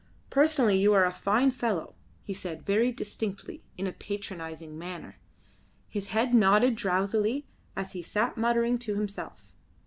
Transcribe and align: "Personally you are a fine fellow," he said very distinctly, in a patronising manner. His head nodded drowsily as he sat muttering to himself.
"Personally 0.31 0.79
you 0.81 0.93
are 0.93 1.05
a 1.05 1.13
fine 1.13 1.51
fellow," 1.51 1.93
he 2.23 2.33
said 2.33 2.65
very 2.65 2.91
distinctly, 2.91 3.61
in 3.77 3.85
a 3.85 3.91
patronising 3.91 4.75
manner. 4.75 5.17
His 5.89 6.07
head 6.07 6.33
nodded 6.33 6.75
drowsily 6.75 7.45
as 7.75 7.91
he 7.91 8.01
sat 8.01 8.35
muttering 8.35 8.79
to 8.79 8.95
himself. 8.95 9.53